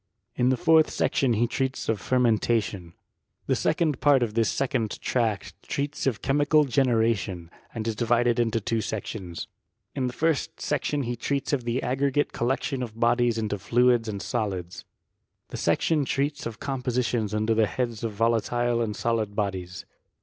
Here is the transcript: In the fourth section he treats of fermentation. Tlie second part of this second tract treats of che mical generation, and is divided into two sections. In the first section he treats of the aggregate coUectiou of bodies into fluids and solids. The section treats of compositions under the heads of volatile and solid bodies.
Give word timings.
In 0.35 0.49
the 0.49 0.57
fourth 0.57 0.89
section 0.89 1.33
he 1.33 1.45
treats 1.45 1.87
of 1.87 2.01
fermentation. 2.01 2.93
Tlie 3.47 3.55
second 3.55 4.01
part 4.01 4.23
of 4.23 4.33
this 4.33 4.49
second 4.49 4.99
tract 4.99 5.53
treats 5.61 6.07
of 6.07 6.23
che 6.23 6.33
mical 6.33 6.67
generation, 6.67 7.51
and 7.71 7.87
is 7.87 7.95
divided 7.95 8.39
into 8.39 8.59
two 8.59 8.81
sections. 8.81 9.47
In 9.93 10.07
the 10.07 10.13
first 10.13 10.59
section 10.59 11.03
he 11.03 11.15
treats 11.15 11.53
of 11.53 11.65
the 11.65 11.83
aggregate 11.83 12.31
coUectiou 12.31 12.81
of 12.81 12.99
bodies 12.99 13.37
into 13.37 13.59
fluids 13.59 14.09
and 14.09 14.23
solids. 14.23 14.85
The 15.49 15.57
section 15.57 16.03
treats 16.03 16.47
of 16.47 16.59
compositions 16.59 17.35
under 17.35 17.53
the 17.53 17.67
heads 17.67 18.03
of 18.03 18.11
volatile 18.11 18.81
and 18.81 18.95
solid 18.95 19.35
bodies. 19.35 19.85